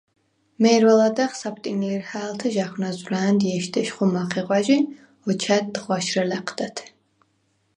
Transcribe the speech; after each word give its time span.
მე̄რვა 0.61 0.93
ლადეღ 0.99 1.31
საფტინ 1.41 1.77
ლირჰა̄̈ლთე 1.89 2.47
ჟ’ა̈ხვნა̈ზვრა̄̈ნდ 2.55 3.41
ჲეშდეშხუ 3.49 4.05
მახეღვა̈ჟ 4.13 4.67
ი 4.75 4.77
ოჩა̈დდ 5.29 5.73
ღვაშრე 5.83 6.23
ლა̈ჴდათე. 6.29 6.83